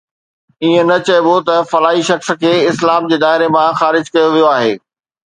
[0.63, 4.73] ائين نه چئبو ته فلاڻي شخص کي اسلام جي دائري مان خارج ڪيو ويو آهي